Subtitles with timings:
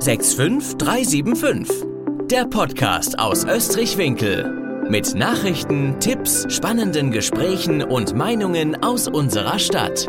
[0.00, 1.84] 65375.
[2.30, 4.86] Der Podcast aus Österreich-Winkel.
[4.88, 10.08] Mit Nachrichten, Tipps, spannenden Gesprächen und Meinungen aus unserer Stadt.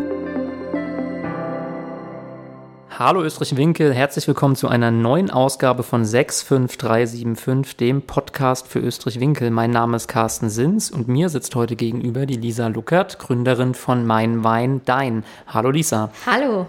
[2.92, 9.50] Hallo Österreich-Winkel, herzlich willkommen zu einer neuen Ausgabe von 65375, dem Podcast für Österreich-Winkel.
[9.50, 14.06] Mein Name ist Carsten Sins und mir sitzt heute gegenüber die Lisa Luckert, Gründerin von
[14.06, 15.24] Mein Wein Dein.
[15.48, 16.12] Hallo Lisa.
[16.28, 16.68] Hallo.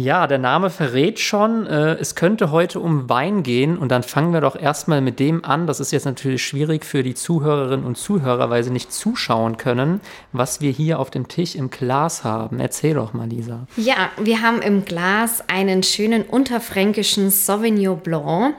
[0.00, 4.32] Ja, der Name verrät schon, äh, es könnte heute um Wein gehen und dann fangen
[4.32, 5.66] wir doch erstmal mit dem an.
[5.66, 10.00] Das ist jetzt natürlich schwierig für die Zuhörerinnen und Zuhörer, weil sie nicht zuschauen können,
[10.30, 12.60] was wir hier auf dem Tisch im Glas haben.
[12.60, 13.66] Erzähl doch mal, Lisa.
[13.76, 18.54] Ja, wir haben im Glas einen schönen unterfränkischen Sauvignon Blanc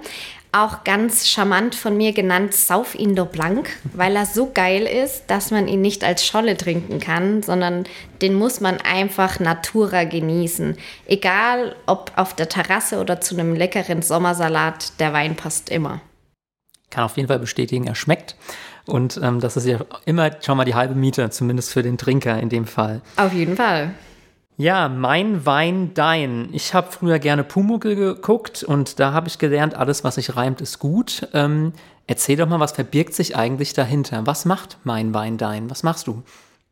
[0.51, 5.51] auch ganz charmant von mir genannt Sauf Indo Blanc, weil er so geil ist, dass
[5.51, 7.85] man ihn nicht als Scholle trinken kann, sondern
[8.21, 10.75] den muss man einfach natura genießen.
[11.05, 16.01] Egal ob auf der Terrasse oder zu einem leckeren Sommersalat, der Wein passt immer.
[16.89, 18.35] Kann auf jeden Fall bestätigen, er schmeckt.
[18.87, 22.39] Und ähm, das ist ja immer schon mal die halbe Miete, zumindest für den Trinker
[22.39, 23.01] in dem Fall.
[23.17, 23.93] Auf jeden Fall.
[24.59, 26.49] Ja, mein Wein, dein.
[26.51, 30.59] Ich habe früher gerne Pumuckel geguckt und da habe ich gelernt, alles, was sich reimt,
[30.59, 31.29] ist gut.
[31.33, 31.71] Ähm,
[32.07, 34.27] erzähl doch mal, was verbirgt sich eigentlich dahinter?
[34.27, 35.69] Was macht mein Wein, dein?
[35.69, 36.23] Was machst du?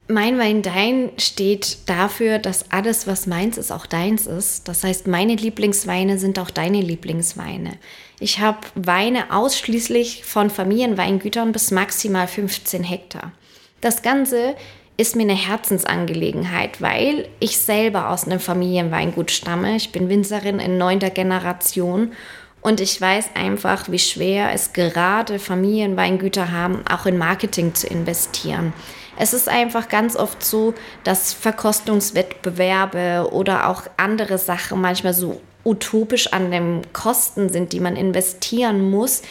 [0.09, 4.67] Mein Wein, dein steht dafür, dass alles, was meins ist, auch deins ist.
[4.67, 7.71] Das heißt, meine Lieblingsweine sind auch deine Lieblingsweine.
[8.19, 13.31] Ich habe Weine ausschließlich von Familienweingütern bis maximal 15 Hektar.
[13.79, 14.55] Das Ganze
[14.97, 19.75] ist mir eine Herzensangelegenheit, weil ich selber aus einem Familienweingut stamme.
[19.75, 22.13] Ich bin Winzerin in neunter Generation
[22.61, 28.73] und ich weiß einfach, wie schwer es gerade Familienweingüter haben, auch in Marketing zu investieren.
[29.19, 36.33] Es ist einfach ganz oft so, dass Verkostungswettbewerbe oder auch andere Sachen manchmal so utopisch
[36.33, 39.21] an den Kosten sind, die man investieren muss,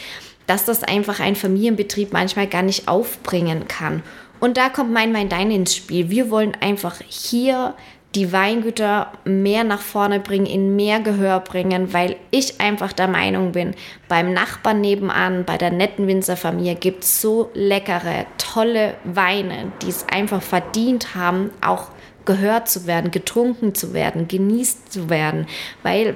[0.45, 4.01] dass das einfach ein Familienbetrieb manchmal gar nicht aufbringen kann.
[4.39, 6.09] Und da kommt mein Wein Dein ins Spiel.
[6.09, 7.73] Wir wollen einfach hier
[8.15, 13.51] die Weingüter mehr nach vorne bringen, in mehr Gehör bringen, weil ich einfach der Meinung
[13.51, 13.75] bin,
[14.07, 20.07] beim Nachbarn nebenan, bei der netten Winzerfamilie gibt es so leckere, tolle Weine, die es
[20.09, 21.89] einfach verdient haben, auch
[22.25, 25.45] gehört zu werden, getrunken zu werden, genießt zu werden,
[25.83, 26.15] weil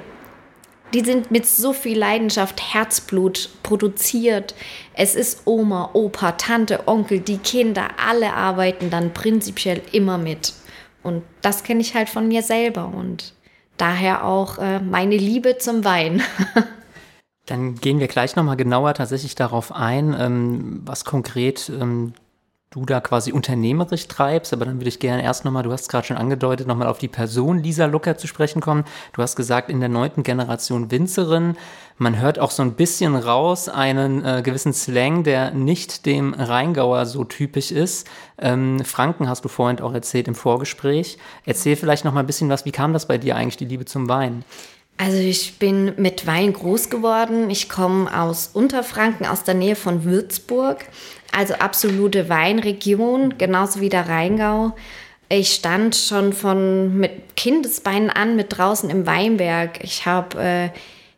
[0.93, 4.55] die sind mit so viel Leidenschaft, Herzblut produziert.
[4.93, 10.53] Es ist Oma, Opa, Tante, Onkel, die Kinder, alle arbeiten dann prinzipiell immer mit.
[11.03, 13.33] Und das kenne ich halt von mir selber und
[13.77, 16.21] daher auch äh, meine Liebe zum Wein.
[17.47, 22.13] Dann gehen wir gleich nochmal genauer tatsächlich darauf ein, ähm, was konkret ähm,
[22.71, 25.87] du da quasi unternehmerisch treibst, aber dann würde ich gerne erst nochmal, du hast es
[25.89, 28.85] gerade schon angedeutet, nochmal auf die Person Lisa Lucker zu sprechen kommen.
[29.11, 31.57] Du hast gesagt, in der neunten Generation Winzerin.
[31.97, 37.05] Man hört auch so ein bisschen raus einen äh, gewissen Slang, der nicht dem Rheingauer
[37.05, 38.07] so typisch ist.
[38.37, 41.17] Ähm, Franken hast du vorhin auch erzählt im Vorgespräch.
[41.45, 44.07] Erzähl vielleicht nochmal ein bisschen was, wie kam das bei dir eigentlich, die Liebe zum
[44.07, 44.45] Wein?
[44.97, 47.49] Also ich bin mit Wein groß geworden.
[47.49, 50.85] Ich komme aus Unterfranken, aus der Nähe von Würzburg.
[51.31, 54.75] Also absolute Weinregion, genauso wie der Rheingau.
[55.29, 59.81] Ich stand schon von mit Kindesbeinen an mit draußen im Weinberg.
[59.81, 60.69] Ich habe äh,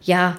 [0.01, 0.37] ja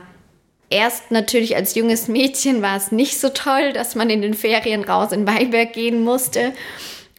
[0.71, 4.85] erst natürlich als junges Mädchen war es nicht so toll, dass man in den Ferien
[4.85, 6.53] raus in Weinberg gehen musste.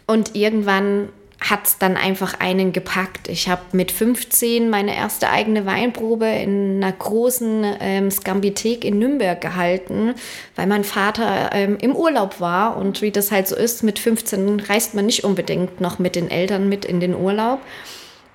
[0.07, 1.09] Und irgendwann
[1.49, 3.27] hat es dann einfach einen gepackt.
[3.27, 9.39] Ich habe mit 15 meine erste eigene Weinprobe in einer großen ähm, Skambithek in Nürnberg
[9.39, 10.15] gehalten,
[10.55, 12.77] weil mein Vater ähm, im Urlaub war.
[12.77, 16.31] Und wie das halt so ist, mit 15 reist man nicht unbedingt noch mit den
[16.31, 17.59] Eltern mit in den Urlaub.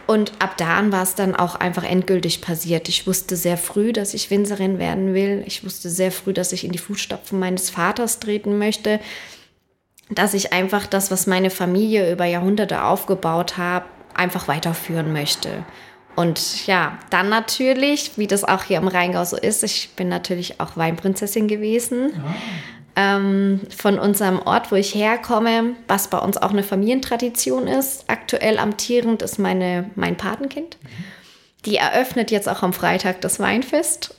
[0.06, 2.88] Und ab da war es dann auch einfach endgültig passiert.
[2.88, 5.42] Ich wusste sehr früh, dass ich Winzerin werden will.
[5.46, 9.00] Ich wusste sehr früh, dass ich in die Fußstapfen meines Vaters treten möchte
[10.10, 13.84] dass ich einfach das, was meine Familie über Jahrhunderte aufgebaut hat,
[14.14, 15.64] einfach weiterführen möchte.
[16.16, 20.60] Und ja, dann natürlich, wie das auch hier im Rheingau so ist, ich bin natürlich
[20.60, 22.12] auch Weinprinzessin gewesen.
[22.14, 22.34] Ja.
[22.96, 28.04] Ähm, von unserem Ort, wo ich herkomme, was bei uns auch eine Familientradition ist.
[28.08, 30.76] Aktuell amtierend ist meine, mein Patenkind.
[30.82, 30.88] Mhm.
[31.66, 34.14] Die eröffnet jetzt auch am Freitag das Weinfest.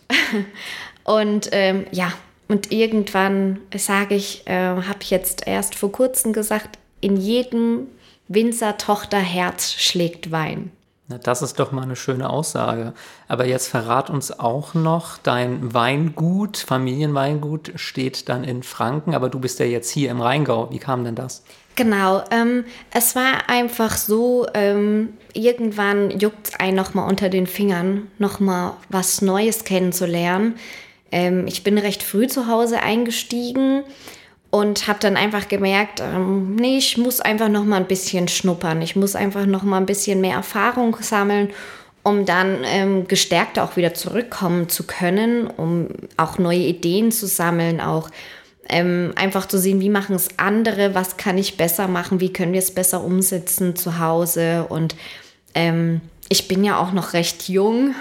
[1.03, 2.13] Und ähm, ja,
[2.51, 7.87] und irgendwann sage ich, äh, habe ich jetzt erst vor kurzem gesagt, in jedem
[8.27, 10.71] Winzer-Tochter-Herz schlägt Wein.
[11.07, 12.91] Na, das ist doch mal eine schöne Aussage.
[13.29, 19.39] Aber jetzt verrat uns auch noch, dein Weingut, Familienweingut, steht dann in Franken, aber du
[19.39, 20.71] bist ja jetzt hier im Rheingau.
[20.71, 21.43] Wie kam denn das?
[21.77, 28.07] Genau, ähm, es war einfach so, ähm, irgendwann juckt es einen nochmal unter den Fingern,
[28.19, 30.55] nochmal was Neues kennenzulernen.
[31.11, 33.83] Ähm, ich bin recht früh zu Hause eingestiegen
[34.49, 38.81] und habe dann einfach gemerkt, ähm, nee, ich muss einfach nochmal ein bisschen schnuppern.
[38.81, 41.49] Ich muss einfach nochmal ein bisschen mehr Erfahrung sammeln,
[42.03, 45.87] um dann ähm, gestärkt auch wieder zurückkommen zu können, um
[46.17, 48.09] auch neue Ideen zu sammeln, auch
[48.67, 52.53] ähm, einfach zu sehen, wie machen es andere, was kann ich besser machen, wie können
[52.53, 54.65] wir es besser umsetzen zu Hause.
[54.67, 54.95] Und
[55.55, 57.95] ähm, ich bin ja auch noch recht jung,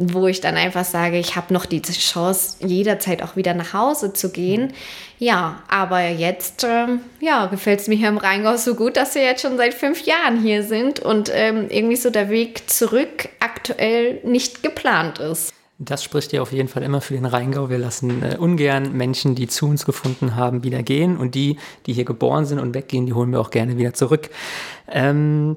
[0.00, 4.14] wo ich dann einfach sage, ich habe noch die Chance, jederzeit auch wieder nach Hause
[4.14, 4.72] zu gehen.
[5.18, 9.22] Ja, aber jetzt ähm, ja, gefällt es mir hier im Rheingau so gut, dass wir
[9.22, 14.20] jetzt schon seit fünf Jahren hier sind und ähm, irgendwie so der Weg zurück aktuell
[14.24, 15.52] nicht geplant ist.
[15.78, 17.68] Das spricht ja auf jeden Fall immer für den Rheingau.
[17.68, 21.16] Wir lassen äh, ungern Menschen, die zu uns gefunden haben, wieder gehen.
[21.18, 24.30] Und die, die hier geboren sind und weggehen, die holen wir auch gerne wieder zurück.
[24.88, 25.56] Ähm,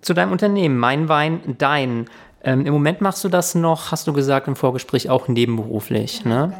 [0.00, 2.06] zu deinem Unternehmen, Mein Wein, Dein.
[2.44, 6.22] Ähm, Im Moment machst du das noch, hast du gesagt im Vorgespräch, auch nebenberuflich.
[6.24, 6.52] Ja, ne?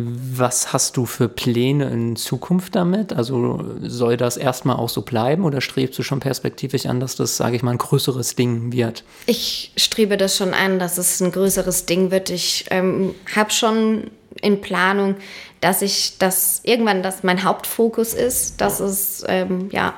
[0.00, 3.12] Was hast du für Pläne in Zukunft damit?
[3.12, 7.36] Also soll das erstmal auch so bleiben oder strebst du schon perspektivisch an, dass das,
[7.36, 9.02] sage ich mal, ein größeres Ding wird?
[9.26, 12.30] Ich strebe das schon an, dass es ein größeres Ding wird.
[12.30, 15.16] Ich ähm, habe schon in Planung,
[15.60, 19.94] dass ich das irgendwann das mein Hauptfokus ist, dass es ähm, ja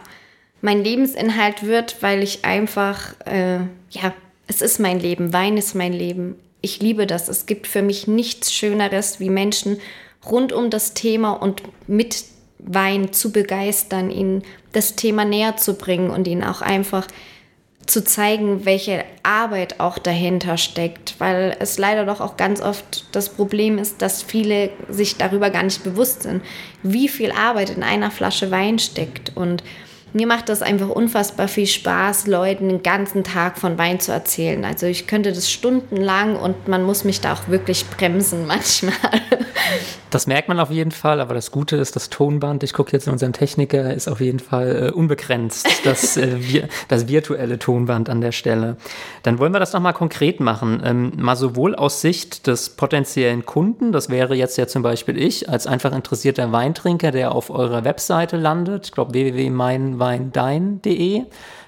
[0.62, 3.58] mein Lebensinhalt wird, weil ich einfach äh,
[3.90, 4.14] ja
[4.50, 6.34] es ist mein Leben, Wein ist mein Leben.
[6.60, 7.28] Ich liebe das.
[7.28, 9.78] Es gibt für mich nichts Schöneres, wie Menschen
[10.28, 12.24] rund um das Thema und mit
[12.58, 14.42] Wein zu begeistern, ihnen
[14.72, 17.06] das Thema näher zu bringen und ihnen auch einfach
[17.86, 23.28] zu zeigen, welche Arbeit auch dahinter steckt, weil es leider doch auch ganz oft das
[23.28, 26.42] Problem ist, dass viele sich darüber gar nicht bewusst sind,
[26.82, 29.36] wie viel Arbeit in einer Flasche Wein steckt.
[29.36, 29.62] Und
[30.12, 34.64] mir macht das einfach unfassbar viel Spaß, Leuten den ganzen Tag von Wein zu erzählen.
[34.64, 38.94] Also ich könnte das stundenlang und man muss mich da auch wirklich bremsen manchmal.
[40.10, 43.06] Das merkt man auf jeden Fall, aber das Gute ist, das Tonband, ich gucke jetzt
[43.06, 48.10] in unserem Techniker, ist auf jeden Fall äh, unbegrenzt, das, äh, wir, das virtuelle Tonband
[48.10, 48.76] an der Stelle.
[49.22, 50.82] Dann wollen wir das nochmal konkret machen.
[50.84, 55.48] Ähm, mal sowohl aus Sicht des potenziellen Kunden, das wäre jetzt ja zum Beispiel ich,
[55.48, 61.22] als einfach interessierter Weintrinker, der auf eurer Webseite landet, ich glaube www.meinweindein.de,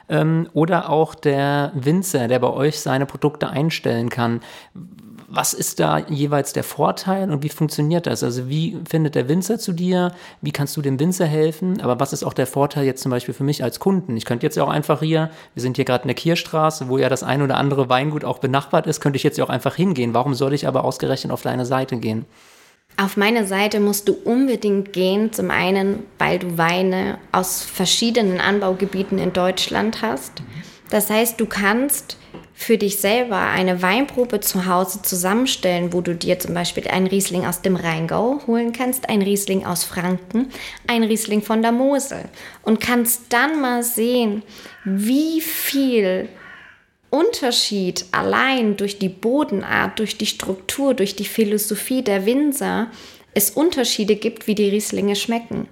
[0.09, 4.41] ähm, oder auch der Winzer, der bei euch seine Produkte einstellen kann
[5.34, 8.23] was ist da jeweils der Vorteil und wie funktioniert das?
[8.23, 10.12] Also wie findet der Winzer zu dir?
[10.43, 11.81] Wie kannst du dem Winzer helfen?
[11.81, 14.14] Aber was ist auch der Vorteil jetzt zum Beispiel für mich als Kunden?
[14.19, 16.99] Ich könnte jetzt ja auch einfach hier, wir sind hier gerade in der Kierstraße, wo
[16.99, 19.75] ja das ein oder andere Weingut auch benachbart ist, könnte ich jetzt ja auch einfach
[19.75, 20.12] hingehen.
[20.12, 22.26] Warum soll ich aber ausgerechnet auf deine Seite gehen?
[22.99, 25.32] Auf meine Seite musst du unbedingt gehen.
[25.32, 30.43] Zum einen, weil du Weine aus verschiedenen Anbaugebieten in Deutschland hast.
[30.90, 32.19] Das heißt, du kannst
[32.62, 37.44] für dich selber eine Weinprobe zu Hause zusammenstellen, wo du dir zum Beispiel einen Riesling
[37.44, 40.50] aus dem Rheingau holen kannst, einen Riesling aus Franken,
[40.87, 42.25] einen Riesling von der Mosel
[42.62, 44.43] und kannst dann mal sehen,
[44.85, 46.29] wie viel
[47.11, 52.91] Unterschied allein durch die Bodenart, durch die Struktur, durch die Philosophie der Winzer
[53.35, 55.69] es Unterschiede gibt, wie die Rieslinge schmecken.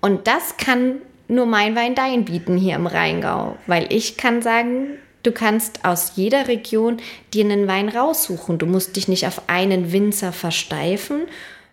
[0.00, 0.96] Und das kann
[1.28, 6.12] nur mein Wein dein bieten hier im Rheingau, weil ich kann sagen, Du kannst aus
[6.16, 6.98] jeder Region
[7.34, 8.58] dir einen Wein raussuchen.
[8.58, 11.22] Du musst dich nicht auf einen Winzer versteifen,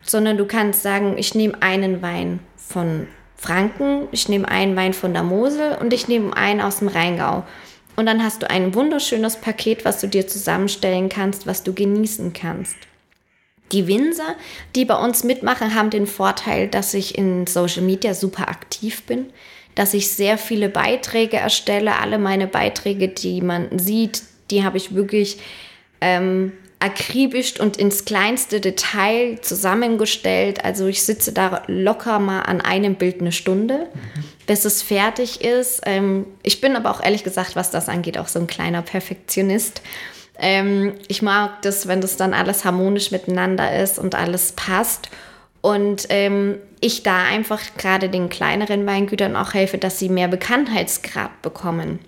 [0.02, 5.14] sondern du kannst sagen, ich nehme einen Wein von Franken, ich nehme einen Wein von
[5.14, 7.44] der Mosel und ich nehme einen aus dem Rheingau.
[7.96, 12.34] Und dann hast du ein wunderschönes Paket, was du dir zusammenstellen kannst, was du genießen
[12.34, 12.76] kannst.
[13.72, 14.36] Die Winzer,
[14.76, 19.28] die bei uns mitmachen, haben den Vorteil, dass ich in Social Media super aktiv bin
[19.78, 22.00] dass ich sehr viele Beiträge erstelle.
[22.00, 25.38] Alle meine Beiträge, die man sieht, die habe ich wirklich
[26.02, 30.66] ähm, akribisch und ins kleinste Detail zusammengestellt.
[30.66, 34.24] Also ich sitze da locker mal an einem Bild eine Stunde, mhm.
[34.48, 35.82] bis es fertig ist.
[35.86, 39.84] Ähm, ich bin aber auch ehrlich gesagt, was das angeht, auch so ein kleiner Perfektionist.
[40.40, 45.10] Ähm, ich mag das, wenn das dann alles harmonisch miteinander ist und alles passt.
[45.62, 51.42] Und ähm, ich da einfach gerade den kleineren Weingütern auch helfe, dass sie mehr Bekanntheitsgrad
[51.42, 52.00] bekommen.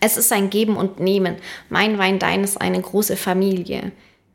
[0.00, 1.36] Es ist ein Geben und Nehmen.
[1.68, 3.92] Mein Wein, dein ist eine große Familie.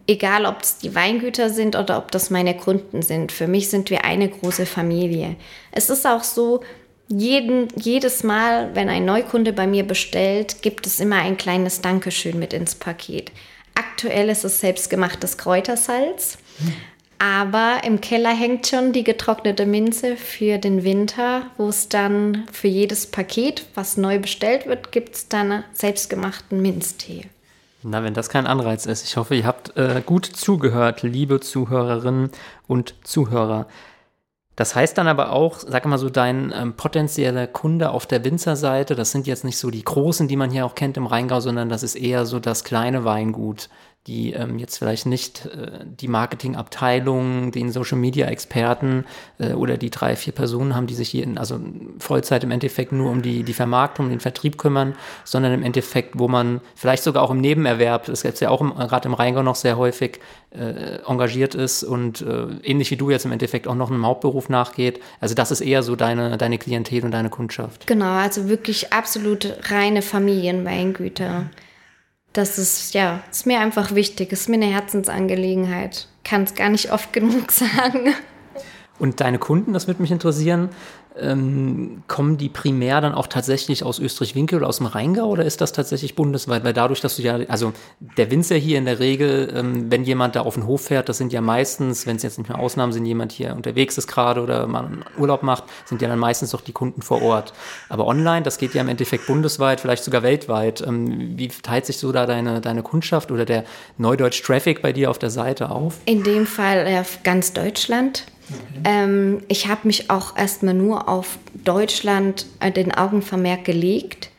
[0.07, 3.33] Egal, ob es die Weingüter sind oder ob das meine Kunden sind.
[3.33, 5.35] Für mich sind wir eine große Familie.
[5.71, 6.61] Es ist auch so,
[7.07, 12.37] jeden, jedes Mal, wenn ein Neukunde bei mir bestellt, gibt es immer ein kleines Dankeschön
[12.39, 13.31] mit ins Paket.
[13.75, 16.37] Aktuell ist es selbstgemachtes Kräutersalz.
[17.19, 22.67] Aber im Keller hängt schon die getrocknete Minze für den Winter, wo es dann für
[22.67, 27.25] jedes Paket, was neu bestellt wird, gibt es dann selbstgemachten Minztee.
[27.81, 29.03] Na, wenn das kein Anreiz ist.
[29.03, 32.31] Ich hoffe, ihr habt äh, gut zugehört, liebe Zuhörerinnen
[32.67, 33.67] und Zuhörer.
[34.57, 38.95] Das heißt dann aber auch, sag mal so, dein ähm, potenzieller Kunde auf der Winzerseite,
[38.95, 41.69] das sind jetzt nicht so die großen, die man hier auch kennt im Rheingau, sondern
[41.69, 43.69] das ist eher so das kleine Weingut,
[44.07, 49.05] die ähm, jetzt vielleicht nicht äh, die Marketingabteilung, den Social Media Experten
[49.37, 51.59] äh, oder die drei, vier Personen haben, die sich hier in, also
[51.99, 54.95] Vollzeit im Endeffekt nur um die, die Vermarktung, den Vertrieb kümmern,
[55.25, 59.07] sondern im Endeffekt, wo man vielleicht sogar auch im Nebenerwerb, das gibt ja auch gerade
[59.07, 60.19] im Rheingau noch sehr häufig,
[60.51, 64.47] äh, engagiert ist und äh, ähnlich wie du jetzt im Endeffekt auch noch einem Hauptberuf
[64.47, 65.01] nachgeht.
[65.19, 67.85] Also das ist eher so deine, deine Klientel und deine Kundschaft.
[67.87, 71.49] Genau, also wirklich absolut reine Familienweingüter.
[72.37, 76.07] Das ist, ja, ist mir einfach wichtig, ist mir eine Herzensangelegenheit.
[76.23, 78.13] Kann es gar nicht oft genug sagen.
[78.99, 80.69] Und deine Kunden, das würde mich interessieren,
[81.19, 85.61] ähm, kommen die primär dann auch tatsächlich aus Österreich-Winkel oder aus dem Rheingau oder ist
[85.61, 86.63] das tatsächlich bundesweit?
[86.63, 87.73] Weil dadurch, dass du ja, also
[88.17, 91.17] der Winzer hier in der Regel, ähm, wenn jemand da auf den Hof fährt, das
[91.17, 94.41] sind ja meistens, wenn es jetzt nicht mehr Ausnahmen sind, jemand hier unterwegs ist gerade
[94.41, 97.53] oder einen Urlaub macht, sind ja dann meistens doch die Kunden vor Ort.
[97.89, 100.81] Aber online, das geht ja im Endeffekt bundesweit, vielleicht sogar weltweit.
[100.85, 103.63] Ähm, wie teilt sich so da deine, deine Kundschaft oder der
[103.97, 105.95] Neudeutsch-Traffic bei dir auf der Seite auf?
[106.05, 108.25] In dem Fall auf ganz Deutschland.
[108.49, 108.81] Okay.
[108.85, 114.29] Ähm, ich habe mich auch erstmal nur auf Deutschland äh, den Augenvermerk gelegt.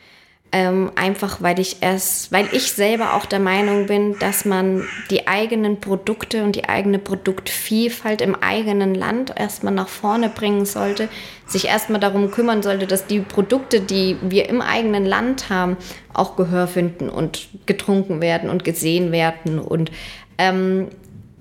[0.51, 5.29] Ähm, einfach weil ich es, weil ich selber auch der Meinung bin, dass man die
[5.29, 11.11] eigenen Produkte und die eigene Produktvielfalt im eigenen Land erstmal nach vorne bringen sollte,
[11.45, 15.77] sich erstmal darum kümmern sollte, dass die Produkte, die wir im eigenen Land haben,
[16.15, 19.59] auch Gehör finden und getrunken werden und gesehen werden.
[19.59, 19.91] Und
[20.39, 20.89] ähm,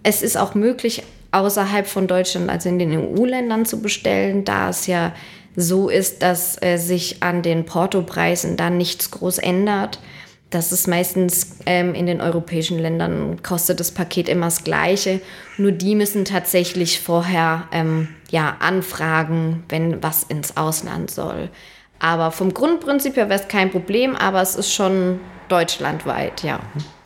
[0.04, 4.88] es ist auch möglich, außerhalb von Deutschland, also in den EU-Ländern zu bestellen, da es
[4.88, 5.14] ja
[5.56, 10.00] so ist, dass äh, sich an den Portopreisen dann nichts groß ändert.
[10.50, 15.20] Das ist meistens ähm, in den europäischen Ländern kostet das Paket immer das Gleiche.
[15.58, 21.50] Nur die müssen tatsächlich vorher ähm, ja, anfragen, wenn was ins Ausland soll.
[22.00, 25.20] Aber vom Grundprinzip her wäre es kein Problem, aber es ist schon
[25.50, 26.60] deutschlandweit, ja.
[26.76, 26.97] Mhm.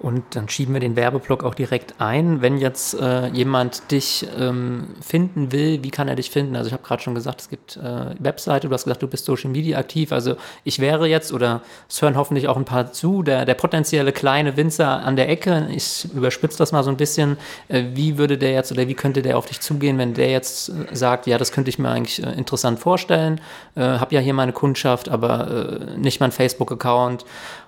[0.00, 2.40] Und dann schieben wir den Werbeblock auch direkt ein.
[2.40, 6.54] Wenn jetzt äh, jemand dich ähm, finden will, wie kann er dich finden?
[6.54, 9.24] Also ich habe gerade schon gesagt, es gibt äh, Webseite, du hast gesagt, du bist
[9.24, 10.12] Social Media aktiv.
[10.12, 14.12] Also ich wäre jetzt, oder es hören hoffentlich auch ein paar zu, der, der potenzielle
[14.12, 17.36] kleine Winzer an der Ecke, ich überspitze das mal so ein bisschen,
[17.66, 20.68] äh, wie würde der jetzt oder wie könnte der auf dich zugehen, wenn der jetzt
[20.68, 23.40] äh, sagt, ja, das könnte ich mir eigentlich äh, interessant vorstellen,
[23.74, 27.24] äh, habe ja hier meine Kundschaft, aber äh, nicht mein Facebook-Account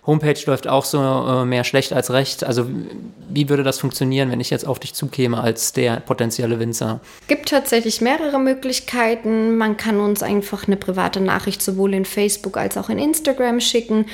[0.07, 2.45] Homepage läuft auch so äh, mehr schlecht als recht.
[2.45, 2.67] Also
[3.29, 7.01] wie würde das funktionieren, wenn ich jetzt auf dich zukäme als der potenzielle Winzer?
[7.21, 9.57] Es gibt tatsächlich mehrere Möglichkeiten.
[9.57, 14.07] Man kann uns einfach eine private Nachricht sowohl in Facebook als auch in Instagram schicken.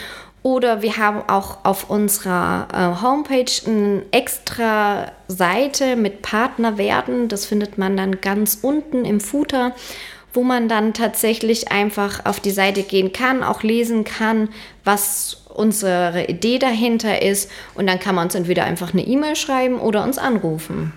[0.43, 7.29] Oder wir haben auch auf unserer äh, Homepage eine extra Seite mit Partner werden.
[7.29, 9.75] Das findet man dann ganz unten im Footer
[10.37, 14.51] wo man dann tatsächlich einfach auf die Seite gehen kann, auch lesen kann,
[14.85, 17.51] was unsere Idee dahinter ist.
[17.75, 20.93] Und dann kann man uns entweder einfach eine E-Mail schreiben oder uns anrufen.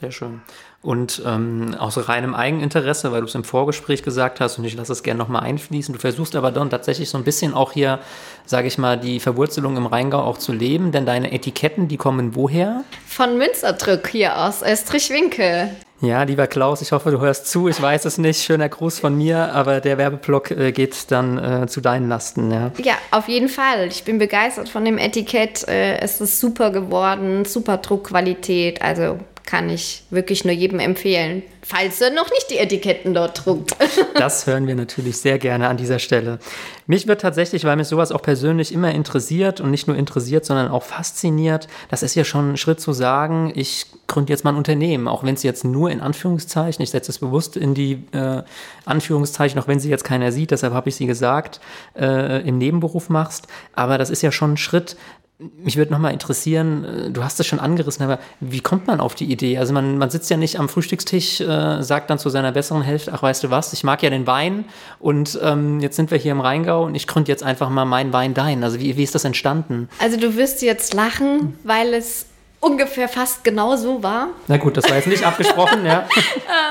[0.00, 0.42] Sehr schön.
[0.82, 4.92] Und ähm, aus reinem Eigeninteresse, weil du es im Vorgespräch gesagt hast, und ich lasse
[4.92, 7.98] es gerne nochmal einfließen, du versuchst aber dann tatsächlich so ein bisschen auch hier,
[8.44, 12.36] sage ich mal, die Verwurzelung im Rheingau auch zu leben, denn deine Etiketten, die kommen
[12.36, 12.84] woher?
[13.06, 15.70] Von Münsterdrück hier aus Österreich-Winkel.
[16.02, 17.68] Ja, lieber Klaus, ich hoffe, du hörst zu.
[17.68, 18.42] Ich weiß es nicht.
[18.42, 22.50] Schöner Gruß von mir, aber der Werbeblock äh, geht dann äh, zu deinen Lasten.
[22.50, 22.70] Ja.
[22.82, 23.88] ja, auf jeden Fall.
[23.88, 25.66] Ich bin begeistert von dem Etikett.
[25.66, 28.82] Äh, es ist super geworden, super Druckqualität.
[28.82, 33.74] Also kann ich wirklich nur jedem empfehlen, falls er noch nicht die Etiketten dort druckt.
[34.16, 36.38] Das hören wir natürlich sehr gerne an dieser Stelle.
[36.86, 40.68] Mich wird tatsächlich, weil mich sowas auch persönlich immer interessiert und nicht nur interessiert, sondern
[40.68, 44.56] auch fasziniert, das ist ja schon ein Schritt zu sagen, ich gründe jetzt mal ein
[44.56, 48.42] Unternehmen, auch wenn es jetzt nur in Anführungszeichen, ich setze es bewusst in die äh,
[48.86, 51.60] Anführungszeichen, auch wenn sie jetzt keiner sieht, deshalb habe ich sie gesagt,
[51.94, 53.48] äh, im Nebenberuf machst.
[53.74, 54.96] Aber das ist ja schon ein Schritt,
[55.38, 59.14] mich würde nochmal interessieren, äh, du hast es schon angerissen, aber wie kommt man auf
[59.14, 59.58] die Idee?
[59.58, 63.12] Also man, man sitzt ja nicht am Frühstückstisch, äh, sagt dann zu seiner besseren Hälfte,
[63.12, 64.64] ach weißt du was, ich mag ja den Wein
[64.98, 68.12] und ähm, jetzt sind wir hier im Rheingau und ich gründe jetzt einfach mal mein
[68.12, 68.64] Wein dein.
[68.64, 69.88] Also wie, wie ist das entstanden?
[69.98, 72.26] Also du wirst jetzt lachen, weil es
[72.60, 74.28] ungefähr fast genau so war.
[74.48, 76.08] Na gut, das war jetzt nicht abgesprochen, ja.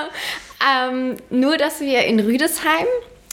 [0.90, 2.86] ähm, nur, dass wir in Rüdesheim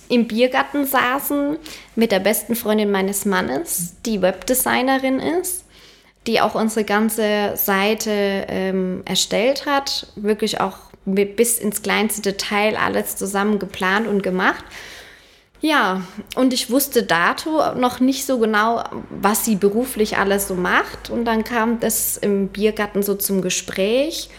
[0.09, 1.57] im Biergarten saßen
[1.95, 5.63] mit der besten Freundin meines Mannes, die Webdesignerin ist.
[6.27, 10.07] die auch unsere ganze Seite ähm, erstellt hat.
[10.15, 14.63] Wirklich auch bis ins kleinste Detail alles zusammen geplant und gemacht.
[15.59, 16.01] Ja,
[16.35, 21.09] und ich wusste dato noch nicht so genau, was sie beruflich alles so macht.
[21.09, 24.29] Und dann kam das im Biergarten so zum Gespräch.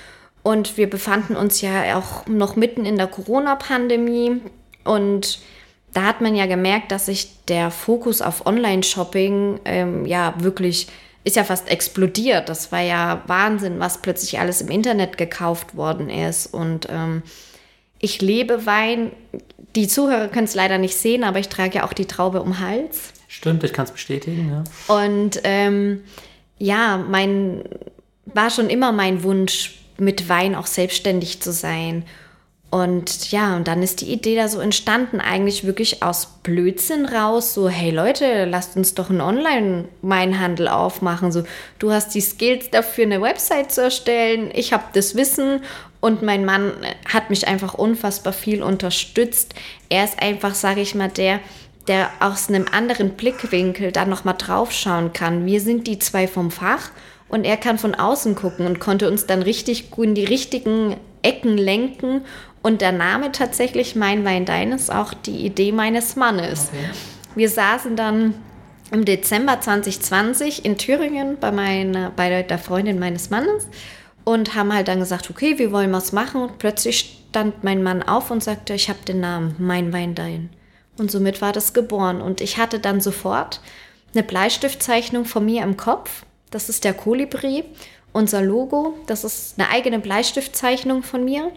[0.42, 4.42] Und wir befanden uns ja auch noch mitten in der Corona-Pandemie.
[4.84, 5.40] Und
[5.92, 10.88] da hat man ja gemerkt, dass sich der Fokus auf Online-Shopping ähm, ja wirklich
[11.24, 12.50] ist ja fast explodiert.
[12.50, 16.52] Das war ja Wahnsinn, was plötzlich alles im Internet gekauft worden ist.
[16.52, 17.22] Und ähm,
[17.98, 19.10] ich lebe Wein.
[19.74, 22.60] Die Zuhörer können es leider nicht sehen, aber ich trage ja auch die Traube um
[22.60, 23.12] Hals.
[23.26, 24.94] Stimmt, ich kann es bestätigen, ja.
[24.94, 26.04] Und ähm,
[26.58, 27.64] ja, mein
[28.26, 32.04] war schon immer mein Wunsch, mit Wein auch selbstständig zu sein.
[32.74, 37.54] Und ja, und dann ist die Idee da so entstanden, eigentlich wirklich aus Blödsinn raus,
[37.54, 41.30] so, hey Leute, lasst uns doch einen Online-Weinhandel aufmachen.
[41.30, 41.44] So,
[41.78, 45.60] du hast die Skills dafür, eine Website zu erstellen, ich habe das Wissen
[46.00, 46.72] und mein Mann
[47.08, 49.54] hat mich einfach unfassbar viel unterstützt.
[49.88, 51.38] Er ist einfach, sage ich mal, der,
[51.86, 55.46] der aus einem anderen Blickwinkel da nochmal drauf schauen kann.
[55.46, 56.90] Wir sind die zwei vom Fach
[57.28, 61.56] und er kann von außen gucken und konnte uns dann richtig in die richtigen Ecken
[61.56, 62.22] lenken
[62.64, 66.70] und der Name tatsächlich Mein Wein Dein ist auch die Idee meines Mannes.
[66.72, 66.90] Okay.
[67.34, 68.34] Wir saßen dann
[68.90, 73.68] im Dezember 2020 in Thüringen bei, meiner, bei der Freundin meines Mannes
[74.24, 76.40] und haben halt dann gesagt, okay, wir wollen was machen.
[76.40, 80.48] Und plötzlich stand mein Mann auf und sagte, ich habe den Namen Mein Wein Dein.
[80.96, 82.22] Und somit war das geboren.
[82.22, 83.60] Und ich hatte dann sofort
[84.14, 86.24] eine Bleistiftzeichnung von mir im Kopf.
[86.50, 87.64] Das ist der Kolibri.
[88.14, 91.52] Unser Logo, das ist eine eigene Bleistiftzeichnung von mir.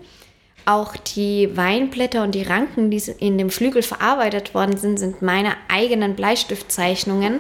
[0.68, 5.54] Auch die Weinblätter und die Ranken, die in dem Flügel verarbeitet worden sind, sind meine
[5.70, 7.40] eigenen Bleistiftzeichnungen.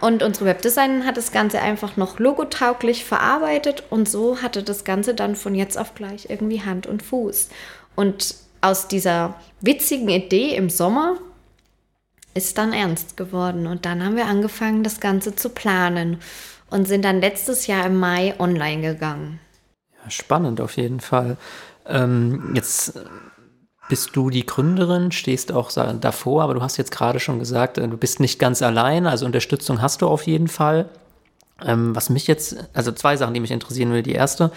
[0.00, 5.14] Und unsere Webdesignerin hat das Ganze einfach noch logotauglich verarbeitet und so hatte das Ganze
[5.14, 7.48] dann von jetzt auf gleich irgendwie Hand und Fuß.
[7.94, 11.18] Und aus dieser witzigen Idee im Sommer
[12.34, 16.18] ist dann ernst geworden und dann haben wir angefangen, das Ganze zu planen
[16.70, 19.38] und sind dann letztes Jahr im Mai online gegangen.
[20.08, 21.36] Spannend auf jeden Fall.
[21.86, 22.98] Ähm, jetzt
[23.88, 27.88] bist du die Gründerin, stehst auch davor, aber du hast jetzt gerade schon gesagt, äh,
[27.88, 30.88] du bist nicht ganz allein, also Unterstützung hast du auf jeden Fall.
[31.62, 34.02] Ähm, was mich jetzt, also zwei Sachen, die mich interessieren will.
[34.02, 34.50] Die erste,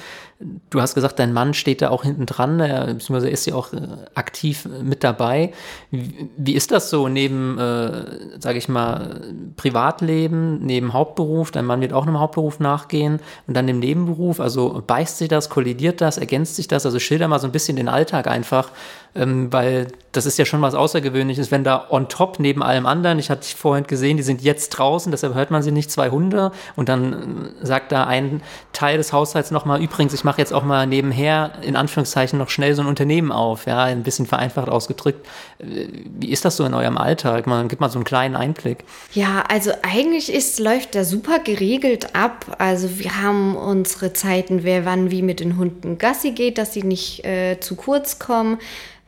[0.71, 3.71] du hast gesagt, dein Mann steht da auch hinten dran, er, beziehungsweise ist ja auch
[3.71, 3.79] äh,
[4.15, 5.53] aktiv mit dabei.
[5.91, 9.21] Wie, wie, ist das so neben, äh, sage ich mal,
[9.57, 11.51] Privatleben, neben Hauptberuf?
[11.51, 14.39] Dein Mann wird auch einem Hauptberuf nachgehen und dann im Nebenberuf.
[14.39, 16.88] Also beißt sich das, kollidiert das, ergänzt sich das?
[16.88, 18.71] Also schilder mal so ein bisschen den Alltag einfach,
[19.13, 23.19] ähm, weil das ist ja schon was Außergewöhnliches, wenn da on top neben allem anderen,
[23.19, 26.51] ich hatte vorhin gesehen, die sind jetzt draußen, deshalb hört man sie nicht, zwei Hunde
[26.75, 28.41] und dann äh, sagt da ein
[28.73, 32.76] Teil des Haushalts nochmal, übrigens, ich mache jetzt auch mal nebenher, in Anführungszeichen, noch schnell
[32.76, 35.26] so ein Unternehmen auf, ja, ein bisschen vereinfacht ausgedrückt.
[35.60, 35.88] Äh,
[36.19, 37.47] wie ist das so in eurem Alltag?
[37.47, 38.84] Man gibt mal so einen kleinen Einblick.
[39.13, 42.56] Ja, also eigentlich ist, läuft da super geregelt ab.
[42.60, 46.84] Also wir haben unsere Zeiten, wer wann wie mit den Hunden Gassi geht, dass sie
[46.84, 48.60] nicht äh, zu kurz kommen.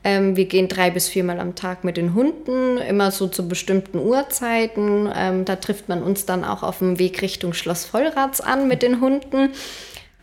[0.04, 4.00] Ähm, wir gehen drei bis viermal am Tag mit den Hunden, immer so zu bestimmten
[4.00, 5.10] Uhrzeiten.
[5.14, 8.82] Ähm, da trifft man uns dann auch auf dem Weg Richtung Schloss Vollrats an mit
[8.82, 9.52] den Hunden.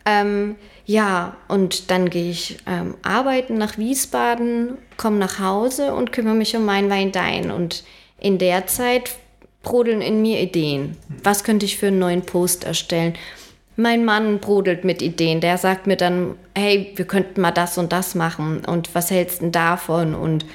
[0.05, 6.35] Ähm, ja, und dann gehe ich ähm, arbeiten nach Wiesbaden, komme nach Hause und kümmere
[6.35, 7.51] mich um mein Wein Dein.
[7.51, 7.83] Und
[8.19, 9.11] in der Zeit
[9.63, 10.97] brodeln in mir Ideen.
[11.23, 13.15] Was könnte ich für einen neuen Post erstellen?
[13.79, 15.39] Mein Mann brodelt mit Ideen.
[15.39, 18.65] Der sagt mir dann, hey, wir könnten mal das und das machen.
[18.65, 20.15] Und was hältst du davon?
[20.15, 20.45] Und,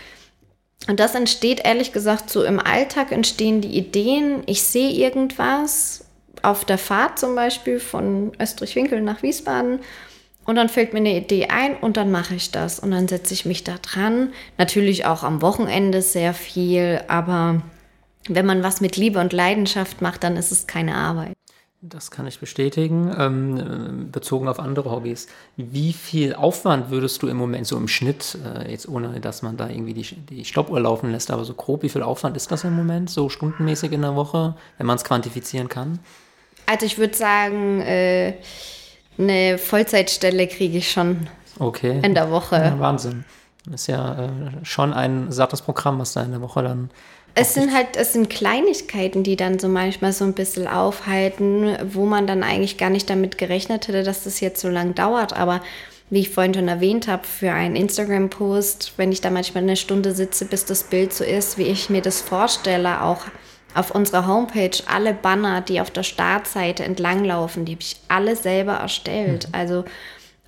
[0.88, 4.42] und das entsteht ehrlich gesagt so im Alltag entstehen die Ideen.
[4.46, 6.04] Ich sehe irgendwas
[6.42, 9.78] auf der Fahrt zum Beispiel von Österreich-Winkel nach Wiesbaden.
[10.44, 12.80] Und dann fällt mir eine Idee ein und dann mache ich das.
[12.80, 14.32] Und dann setze ich mich da dran.
[14.58, 17.62] Natürlich auch am Wochenende sehr viel, aber
[18.28, 21.34] wenn man was mit Liebe und Leidenschaft macht, dann ist es keine Arbeit.
[21.84, 25.26] Das kann ich bestätigen, ähm, bezogen auf andere Hobbys.
[25.56, 29.56] Wie viel Aufwand würdest du im Moment so im Schnitt, äh, jetzt ohne dass man
[29.56, 32.62] da irgendwie die, die Stoppuhr laufen lässt, aber so grob, wie viel Aufwand ist das
[32.62, 35.98] im Moment, so stundenmäßig in der Woche, wenn man es quantifizieren kann?
[36.66, 38.34] Also ich würde sagen, äh,
[39.18, 41.26] eine Vollzeitstelle kriege ich schon
[41.58, 41.98] okay.
[42.04, 42.58] in der Woche.
[42.58, 43.24] Ja, Wahnsinn.
[43.66, 44.28] Das ist ja äh,
[44.62, 46.90] schon ein sattes Programm, was da in der Woche dann
[47.34, 52.04] es sind halt, es sind Kleinigkeiten, die dann so manchmal so ein bisschen aufhalten, wo
[52.04, 55.32] man dann eigentlich gar nicht damit gerechnet hätte, dass das jetzt so lang dauert.
[55.32, 55.62] Aber
[56.10, 60.12] wie ich vorhin schon erwähnt habe, für einen Instagram-Post, wenn ich da manchmal eine Stunde
[60.12, 63.22] sitze, bis das Bild so ist, wie ich mir das vorstelle, auch
[63.74, 68.74] auf unserer Homepage alle Banner, die auf der Startseite entlanglaufen, die habe ich alle selber
[68.74, 69.48] erstellt.
[69.48, 69.54] Mhm.
[69.54, 69.84] Also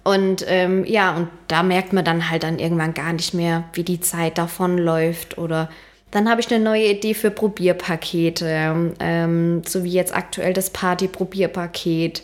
[0.04, 3.84] und ähm, ja, und da merkt man dann halt dann irgendwann gar nicht mehr, wie
[3.84, 5.38] die Zeit davonläuft.
[5.38, 5.70] Oder
[6.14, 12.22] dann habe ich eine neue Idee für Probierpakete, ähm, so wie jetzt aktuell das Party-Probierpaket.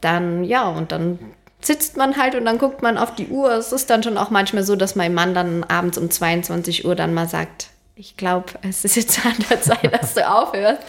[0.00, 1.18] Dann, ja, und dann
[1.60, 3.50] sitzt man halt und dann guckt man auf die Uhr.
[3.50, 6.94] Es ist dann schon auch manchmal so, dass mein Mann dann abends um 22 Uhr
[6.94, 10.82] dann mal sagt, ich glaube, es ist jetzt an der Zeit, dass du aufhörst.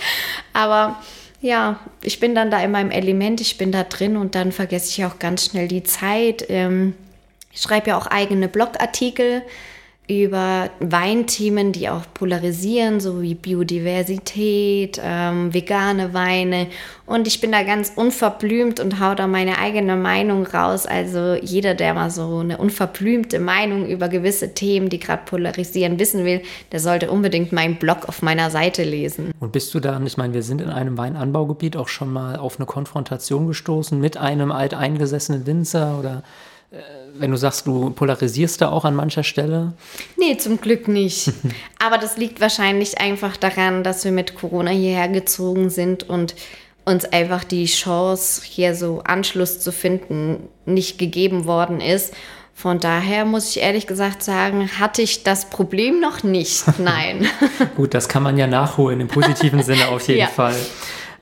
[0.54, 1.02] Aber
[1.42, 4.90] ja, ich bin dann da in meinem Element, ich bin da drin und dann vergesse
[4.90, 6.46] ich auch ganz schnell die Zeit.
[6.50, 6.94] Ähm,
[7.52, 9.42] ich schreibe ja auch eigene Blogartikel
[10.10, 16.68] über Weinthemen, die auch polarisieren, so wie Biodiversität, ähm, vegane Weine.
[17.06, 20.86] Und ich bin da ganz unverblümt und hau da meine eigene Meinung raus.
[20.86, 26.24] Also jeder, der mal so eine unverblümte Meinung über gewisse Themen, die gerade polarisieren, wissen
[26.24, 26.42] will,
[26.72, 29.32] der sollte unbedingt meinen Blog auf meiner Seite lesen.
[29.42, 32.60] Und bist du da, ich meine, wir sind in einem Weinanbaugebiet auch schon mal auf
[32.60, 36.24] eine Konfrontation gestoßen mit einem alteingesessenen Winzer oder
[37.14, 39.74] wenn du sagst, du polarisierst da auch an mancher Stelle?
[40.18, 41.32] Nee, zum Glück nicht.
[41.80, 46.36] Aber das liegt wahrscheinlich einfach daran, dass wir mit Corona hierher gezogen sind und
[46.84, 52.14] uns einfach die Chance, hier so Anschluss zu finden, nicht gegeben worden ist.
[52.54, 56.64] Von daher muss ich ehrlich gesagt sagen, hatte ich das Problem noch nicht.
[56.80, 57.28] Nein.
[57.76, 60.28] Gut, das kann man ja nachholen im positiven Sinne auf jeden ja.
[60.28, 60.56] Fall.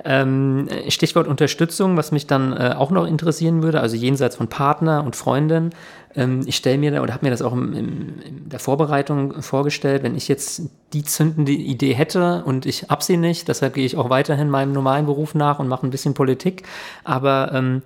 [0.08, 5.04] Ähm, Stichwort Unterstützung, was mich dann äh, auch noch interessieren würde, also jenseits von Partner
[5.04, 5.72] und Freundin.
[6.16, 9.42] Ähm, ich stelle mir da oder habe mir das auch im, im, in der Vorbereitung
[9.42, 10.62] vorgestellt, wenn ich jetzt
[10.94, 14.74] die zündende Idee hätte und ich habe sie nicht, deshalb gehe ich auch weiterhin meinem
[14.74, 16.64] normalen Beruf nach und mache ein bisschen Politik.
[17.04, 17.82] Aber ähm,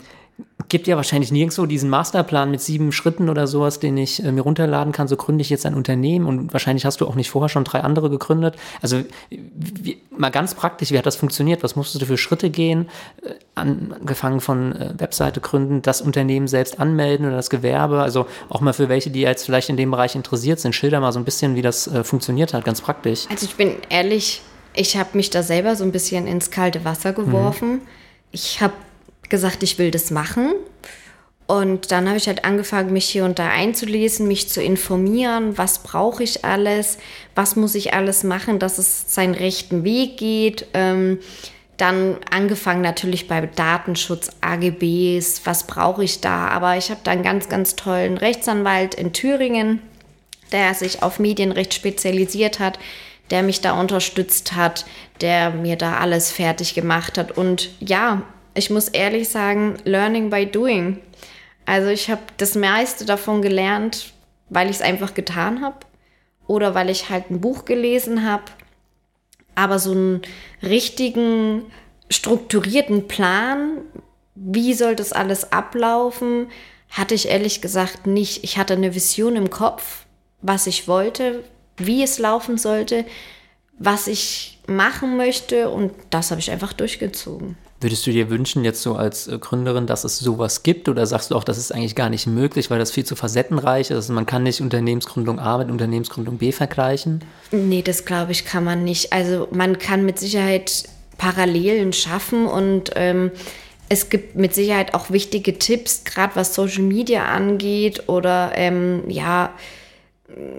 [0.69, 4.41] gibt ja wahrscheinlich nirgendwo diesen Masterplan mit sieben Schritten oder sowas, den ich äh, mir
[4.41, 5.07] runterladen kann.
[5.07, 7.81] So gründe ich jetzt ein Unternehmen und wahrscheinlich hast du auch nicht vorher schon drei
[7.81, 8.55] andere gegründet.
[8.81, 11.63] Also wie, mal ganz praktisch, wie hat das funktioniert?
[11.63, 12.87] Was musstest du für Schritte gehen?
[13.23, 18.01] Äh, angefangen von äh, Webseite gründen, das Unternehmen selbst anmelden oder das Gewerbe.
[18.01, 21.11] Also auch mal für welche, die jetzt vielleicht in dem Bereich interessiert sind, schilder mal
[21.11, 23.25] so ein bisschen, wie das äh, funktioniert hat, ganz praktisch.
[23.29, 24.43] Also ich bin ehrlich,
[24.75, 27.71] ich habe mich da selber so ein bisschen ins kalte Wasser geworfen.
[27.71, 27.81] Mhm.
[28.31, 28.73] Ich habe
[29.29, 30.53] gesagt, ich will das machen.
[31.49, 35.79] Und dann habe ich halt angefangen, mich hier und da einzulesen, mich zu informieren, was
[35.81, 36.99] brauche ich alles,
[37.33, 40.67] was muss ich alles machen, dass es seinen rechten Weg geht.
[40.75, 41.17] Ähm,
[41.75, 46.49] dann angefangen natürlich bei Datenschutz, AGBs, was brauche ich da.
[46.49, 49.81] Aber ich habe da einen ganz, ganz tollen Rechtsanwalt in Thüringen,
[50.51, 52.77] der sich auf Medienrecht spezialisiert hat,
[53.31, 54.85] der mich da unterstützt hat,
[55.21, 57.31] der mir da alles fertig gemacht hat.
[57.31, 58.21] Und ja,
[58.59, 60.99] ich muss ehrlich sagen, learning by doing.
[61.65, 64.13] Also ich habe das meiste davon gelernt,
[64.49, 65.77] weil ich es einfach getan habe
[66.45, 68.43] oder weil ich halt ein Buch gelesen habe.
[69.55, 70.21] Aber so einen
[70.61, 71.71] richtigen,
[72.09, 73.77] strukturierten Plan,
[74.35, 76.47] wie soll das alles ablaufen,
[76.89, 78.43] hatte ich ehrlich gesagt nicht.
[78.43, 80.05] Ich hatte eine Vision im Kopf,
[80.41, 81.43] was ich wollte,
[81.77, 83.05] wie es laufen sollte,
[83.77, 87.57] was ich machen möchte und das habe ich einfach durchgezogen.
[87.81, 91.31] Würdest du dir wünschen, jetzt so als äh, Gründerin, dass es sowas gibt oder sagst
[91.31, 93.95] du auch, das ist eigentlich gar nicht möglich, weil das viel zu facettenreich ist?
[93.95, 97.23] Also man kann nicht Unternehmensgründung A mit Unternehmensgründung B vergleichen?
[97.51, 99.13] Nee, das glaube ich, kann man nicht.
[99.13, 100.83] Also man kann mit Sicherheit
[101.17, 103.31] Parallelen schaffen und ähm,
[103.87, 109.53] es gibt mit Sicherheit auch wichtige Tipps, gerade was Social Media angeht oder ähm, ja,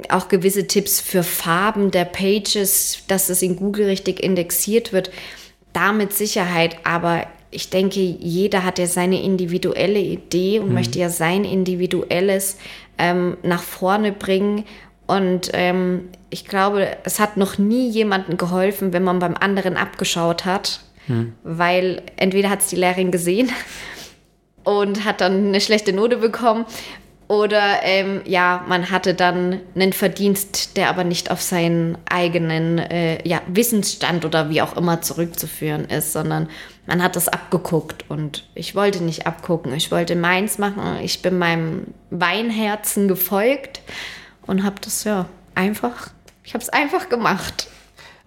[0.09, 5.11] auch gewisse Tipps für Farben der Pages, dass es in Google richtig indexiert wird
[5.72, 10.74] da mit Sicherheit, aber ich denke, jeder hat ja seine individuelle Idee und mhm.
[10.74, 12.59] möchte ja sein individuelles
[12.98, 14.64] ähm, nach vorne bringen.
[15.06, 20.44] Und ähm, ich glaube, es hat noch nie jemandem geholfen, wenn man beim anderen abgeschaut
[20.44, 21.33] hat, mhm.
[21.42, 23.50] weil entweder hat es die Lehrerin gesehen
[24.62, 26.66] und hat dann eine schlechte Note bekommen
[27.30, 33.24] oder ähm, ja, man hatte dann einen Verdienst, der aber nicht auf seinen eigenen äh,
[33.26, 36.48] ja, Wissensstand oder wie auch immer zurückzuführen ist, sondern
[36.86, 39.72] man hat das abgeguckt und ich wollte nicht abgucken.
[39.74, 40.98] Ich wollte meins machen.
[41.04, 43.80] Ich bin meinem Weinherzen gefolgt
[44.48, 46.08] und habe das ja einfach,
[46.42, 47.68] ich habe es einfach gemacht.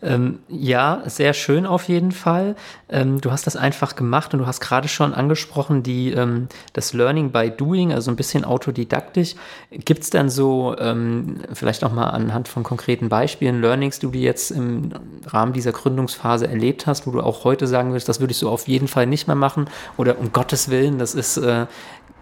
[0.04, 2.56] Ähm, ja, sehr schön auf jeden Fall.
[2.90, 6.94] Ähm, du hast das einfach gemacht und du hast gerade schon angesprochen, die, ähm, das
[6.94, 9.36] Learning by Doing, also ein bisschen autodidaktisch.
[9.72, 14.18] Gibt es dann so, ähm, vielleicht auch mal anhand von konkreten Beispielen, Learnings, die du
[14.18, 14.92] jetzt im
[15.26, 18.50] Rahmen dieser Gründungsphase erlebt hast, wo du auch heute sagen würdest, das würde ich so
[18.50, 21.66] auf jeden Fall nicht mehr machen oder um Gottes Willen, das ist äh,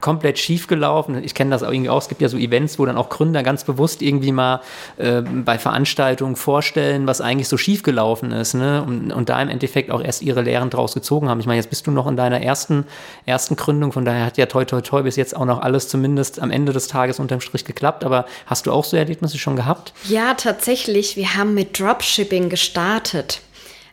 [0.02, 1.24] komplett schief gelaufen.
[1.24, 2.02] Ich kenne das auch irgendwie auch.
[2.02, 4.62] Es gibt ja so Events, wo dann auch Gründer ganz bewusst irgendwie mal
[4.98, 8.56] äh, bei Veranstaltungen vorstellen, was eigentlich so schief gelaufen ist.
[8.56, 8.84] Ne?
[8.84, 11.40] Und, und, da im Endeffekt auch erst ihre Lehren draus gezogen haben.
[11.40, 12.86] Ich meine, jetzt bist du noch in deiner ersten,
[13.26, 13.92] ersten Gründung.
[13.92, 16.74] Von daher hat ja toi toi toi bis jetzt auch noch alles zumindest am Ende
[16.74, 18.04] des Tages unterm Strich geklappt.
[18.04, 19.94] Aber hast du auch so Erlebnisse schon gehabt?
[20.06, 21.16] Ja, tatsächlich.
[21.16, 23.42] Wir haben mit Dropshipping gestartet.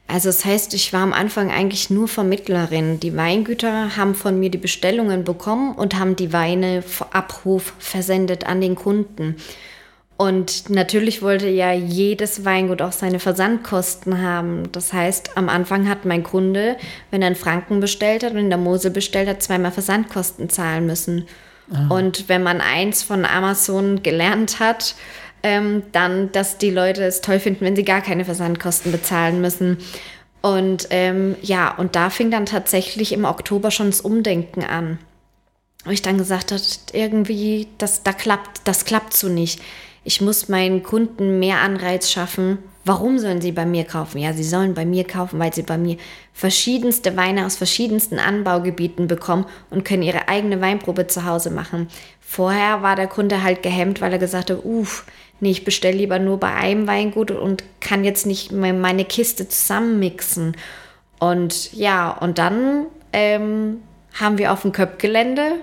[0.08, 2.98] Also das heißt, ich war am Anfang eigentlich nur Vermittlerin.
[2.98, 8.46] Die Weingüter haben von mir die Bestellungen bekommen und haben die Weine vor Abruf versendet
[8.46, 9.36] an den Kunden.
[10.16, 14.72] Und natürlich wollte ja jedes Weingut auch seine Versandkosten haben.
[14.72, 16.76] Das heißt, am Anfang hat mein Kunde,
[17.10, 20.86] wenn er in Franken bestellt hat und in der Mosel bestellt hat, zweimal Versandkosten zahlen
[20.86, 21.28] müssen.
[21.70, 21.86] Ah.
[21.88, 24.96] Und wenn man eins von Amazon gelernt hat,
[25.42, 29.78] ähm, dann, dass die Leute es toll finden, wenn sie gar keine Versandkosten bezahlen müssen.
[30.40, 34.98] Und ähm, ja, und da fing dann tatsächlich im Oktober schon das Umdenken an.
[35.84, 39.60] Wo ich dann gesagt habe, irgendwie, das, da klappt, das klappt so nicht.
[40.04, 42.58] Ich muss meinen Kunden mehr Anreiz schaffen.
[42.84, 44.18] Warum sollen sie bei mir kaufen?
[44.18, 45.98] Ja, sie sollen bei mir kaufen, weil sie bei mir
[46.32, 51.88] verschiedenste Weine aus verschiedensten Anbaugebieten bekommen und können ihre eigene Weinprobe zu Hause machen.
[52.20, 55.04] Vorher war der Kunde halt gehemmt, weil er gesagt hat, uff,
[55.40, 60.56] nee, ich bestelle lieber nur bei einem Weingut und kann jetzt nicht meine Kiste zusammenmixen.
[61.18, 63.80] Und ja, und dann ähm,
[64.14, 65.54] haben wir auf dem Köpfgelände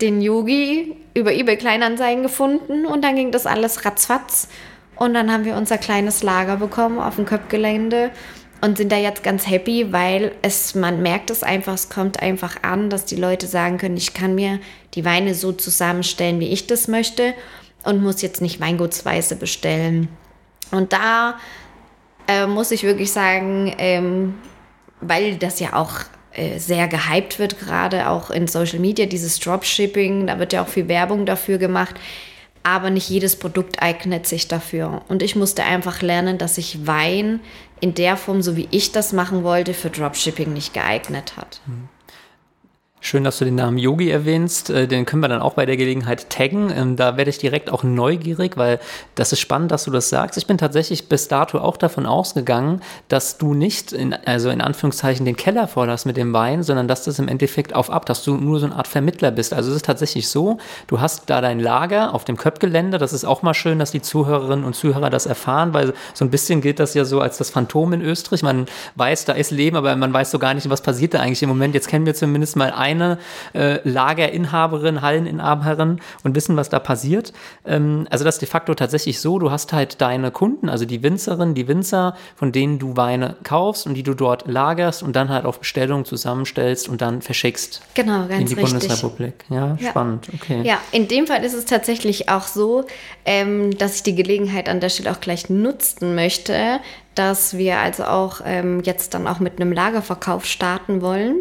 [0.00, 4.48] den Yogi über eBay Kleinanzeigen gefunden und dann ging das alles ratzfatz.
[4.96, 8.10] Und dann haben wir unser kleines Lager bekommen auf dem Köpfgelände
[8.60, 12.62] und sind da jetzt ganz happy, weil es, man merkt es einfach, es kommt einfach
[12.62, 14.60] an, dass die Leute sagen können, ich kann mir
[14.94, 17.34] die Weine so zusammenstellen, wie ich das möchte
[17.84, 20.08] und muss jetzt nicht Weingutsweise bestellen.
[20.70, 21.38] Und da
[22.26, 24.34] äh, muss ich wirklich sagen, ähm,
[25.00, 25.92] weil das ja auch
[26.32, 30.68] äh, sehr gehypt wird, gerade auch in Social Media, dieses Dropshipping, da wird ja auch
[30.68, 31.94] viel Werbung dafür gemacht,
[32.62, 35.02] aber nicht jedes Produkt eignet sich dafür.
[35.08, 37.40] Und ich musste einfach lernen, dass sich Wein
[37.80, 41.60] in der Form, so wie ich das machen wollte, für Dropshipping nicht geeignet hat.
[41.66, 41.88] Mhm.
[43.06, 44.70] Schön, dass du den Namen Yogi erwähnst.
[44.70, 46.72] Äh, den können wir dann auch bei der Gelegenheit taggen.
[46.74, 48.80] Ähm, da werde ich direkt auch neugierig, weil
[49.14, 50.38] das ist spannend, dass du das sagst.
[50.38, 55.26] Ich bin tatsächlich bis dato auch davon ausgegangen, dass du nicht, in, also in Anführungszeichen,
[55.26, 58.38] den Keller vorlässt mit dem Wein, sondern dass das im Endeffekt auf ab, dass du
[58.38, 59.52] nur so eine Art Vermittler bist.
[59.52, 62.96] Also es ist tatsächlich so, du hast da dein Lager auf dem Köpfgelände.
[62.96, 66.30] Das ist auch mal schön, dass die Zuhörerinnen und Zuhörer das erfahren, weil so ein
[66.30, 68.42] bisschen gilt das ja so als das Phantom in Österreich.
[68.42, 68.64] Man
[68.94, 71.50] weiß, da ist Leben, aber man weiß so gar nicht, was passiert da eigentlich im
[71.50, 71.74] Moment.
[71.74, 73.18] Jetzt kennen wir zumindest mal ein eine
[73.54, 77.32] äh, Lagerinhaberin, Halleninhaberin und wissen, was da passiert.
[77.66, 81.02] Ähm, also das ist de facto tatsächlich so, du hast halt deine Kunden, also die
[81.02, 85.28] Winzerinnen, die Winzer, von denen du Weine kaufst und die du dort lagerst und dann
[85.28, 87.82] halt auf Bestellung zusammenstellst und dann verschickst.
[87.94, 88.70] Genau, ganz In die richtig.
[88.70, 89.34] Bundesrepublik.
[89.50, 90.62] Ja, ja, spannend, okay.
[90.64, 92.84] Ja, in dem Fall ist es tatsächlich auch so,
[93.24, 96.80] ähm, dass ich die Gelegenheit an der Stelle auch gleich nutzen möchte,
[97.14, 101.36] dass wir also auch ähm, jetzt dann auch mit einem Lagerverkauf starten wollen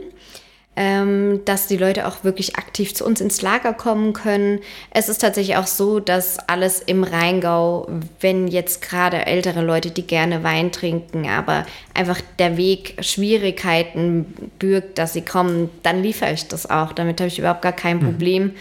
[0.76, 4.60] ähm, dass die Leute auch wirklich aktiv zu uns ins Lager kommen können.
[4.92, 7.88] Es ist tatsächlich auch so, dass alles im Rheingau,
[8.20, 14.98] wenn jetzt gerade ältere Leute, die gerne Wein trinken, aber einfach der Weg Schwierigkeiten bürgt,
[14.98, 16.94] dass sie kommen, dann liefere ich das auch.
[16.94, 18.06] Damit habe ich überhaupt gar kein mhm.
[18.06, 18.52] Problem.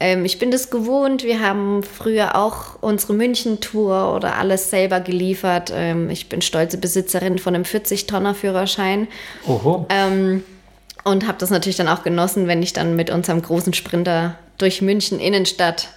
[0.00, 1.22] Ähm, ich bin das gewohnt.
[1.22, 5.72] Wir haben früher auch unsere München-Tour oder alles selber geliefert.
[5.72, 9.06] Ähm, ich bin stolze Besitzerin von einem 40-Tonner-Führerschein.
[9.46, 9.86] Oho.
[9.90, 10.42] Ähm,
[11.04, 14.82] und habe das natürlich dann auch genossen, wenn ich dann mit unserem großen Sprinter durch
[14.82, 15.88] München Innenstadt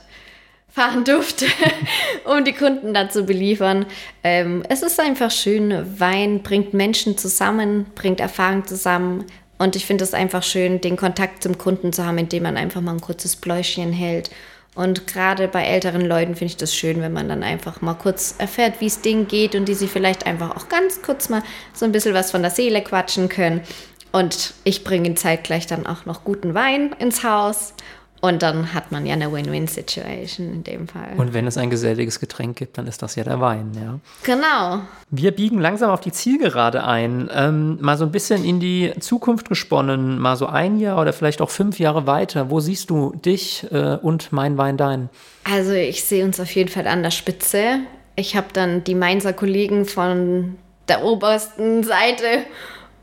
[0.76, 1.46] fahren durfte,
[2.26, 3.86] um die Kunden da zu beliefern.
[4.24, 6.00] Ähm, es ist einfach schön.
[6.00, 9.26] Wein bringt Menschen zusammen, bringt Erfahrung zusammen.
[9.58, 12.82] Und ich finde es einfach schön, den Kontakt zum Kunden zu haben, indem man einfach
[12.82, 14.30] mal ein kurzes Bläuschen hält.
[14.76, 18.36] Und gerade bei älteren Leuten finde ich das schön, wenn man dann einfach mal kurz
[18.38, 21.86] erfährt, wie es denen geht und die sie vielleicht einfach auch ganz kurz mal so
[21.86, 23.62] ein bisschen was von der Seele quatschen können.
[24.16, 27.74] Und ich bringe zeitgleich dann auch noch guten Wein ins Haus.
[28.22, 31.16] Und dann hat man ja eine Win-Win-Situation in dem Fall.
[31.18, 34.00] Und wenn es ein geselliges Getränk gibt, dann ist das ja der Wein, ja.
[34.24, 34.84] Genau.
[35.10, 37.30] Wir biegen langsam auf die Zielgerade ein.
[37.36, 41.42] Ähm, mal so ein bisschen in die Zukunft gesponnen, mal so ein Jahr oder vielleicht
[41.42, 42.50] auch fünf Jahre weiter.
[42.50, 45.10] Wo siehst du dich äh, und mein Wein dein?
[45.44, 47.80] Also ich sehe uns auf jeden Fall an der Spitze.
[48.16, 50.56] Ich habe dann die Mainzer Kollegen von
[50.88, 52.46] der obersten Seite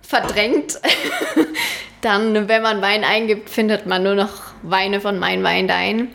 [0.03, 0.79] verdrängt.
[2.03, 6.09] Dann, wenn man Wein eingibt, findet man nur noch Weine von Mein Wein Dein.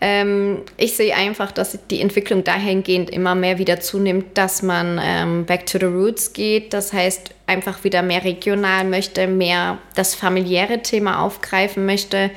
[0.00, 5.46] Ähm, ich sehe einfach, dass die Entwicklung dahingehend immer mehr wieder zunimmt, dass man ähm,
[5.46, 6.72] back to the roots geht.
[6.72, 12.30] Das heißt, einfach wieder mehr regional möchte, mehr das familiäre Thema aufgreifen möchte.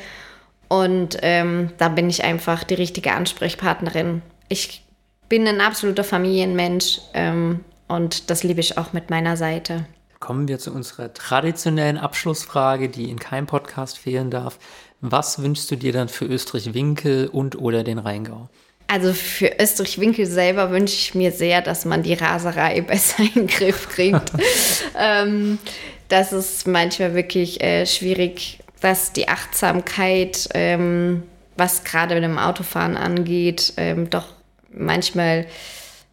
[0.67, 4.21] Und ähm, da bin ich einfach die richtige Ansprechpartnerin.
[4.47, 4.83] Ich
[5.27, 9.85] bin ein absoluter Familienmensch ähm, und das liebe ich auch mit meiner Seite.
[10.19, 14.59] Kommen wir zu unserer traditionellen Abschlussfrage, die in keinem Podcast fehlen darf.
[14.99, 18.49] Was wünschst du dir dann für Österreich-Winkel und oder den Rheingau?
[18.87, 23.47] Also für Österreich-Winkel selber wünsche ich mir sehr, dass man die Raserei besser in den
[23.47, 24.31] Griff kriegt.
[24.99, 25.57] ähm,
[26.09, 31.23] das ist manchmal wirklich äh, schwierig, dass die Achtsamkeit, ähm,
[31.55, 34.33] was gerade mit dem Autofahren angeht, ähm, doch
[34.71, 35.45] manchmal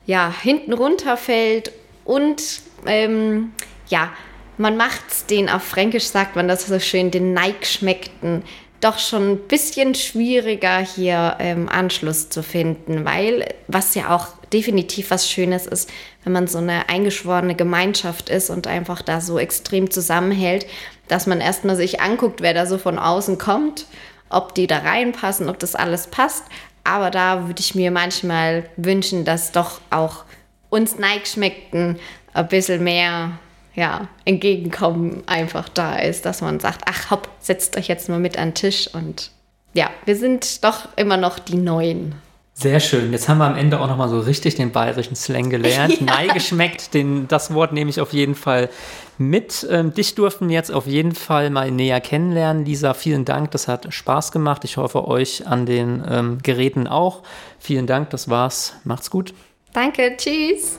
[0.07, 1.73] ja, hinten runterfällt
[2.05, 3.53] und ähm,
[3.89, 4.11] ja,
[4.59, 8.43] man macht den, auf Fränkisch sagt man das so schön, den Neigschmeckten
[8.81, 15.11] doch schon ein bisschen schwieriger, hier ähm, Anschluss zu finden, weil was ja auch definitiv
[15.11, 15.91] was Schönes ist,
[16.25, 20.67] wenn man so eine eingeschworene Gemeinschaft ist und einfach da so extrem zusammenhält,
[21.09, 23.87] dass man erstmal sich anguckt, wer da so von außen kommt,
[24.29, 26.45] ob die da reinpassen, ob das alles passt.
[26.85, 30.25] Aber da würde ich mir manchmal wünschen, dass doch auch
[30.69, 31.99] uns Neigschmeckten
[32.35, 33.39] ein bisschen mehr
[33.77, 38.39] ja, Entgegenkommen einfach da ist, dass man sagt, ach hopp, setzt euch jetzt mal mit
[38.39, 39.31] an den Tisch und
[39.75, 42.15] ja, wir sind doch immer noch die Neuen.
[42.59, 43.13] Sehr schön.
[43.13, 46.01] Jetzt haben wir am Ende auch nochmal so richtig den bayerischen Slang gelernt.
[46.01, 46.07] Ja.
[46.07, 48.71] Nei geschmeckt, den, das Wort nehme ich auf jeden Fall
[49.19, 49.67] mit.
[49.71, 52.65] Ähm, dich durften jetzt auf jeden Fall mal näher kennenlernen.
[52.65, 53.51] Lisa, vielen Dank.
[53.51, 54.65] Das hat Spaß gemacht.
[54.65, 57.23] Ich hoffe, euch an den ähm, Geräten auch.
[57.59, 58.09] Vielen Dank.
[58.09, 58.75] Das war's.
[58.85, 59.35] Macht's gut.
[59.75, 60.15] Danke.
[60.17, 60.79] Tschüss.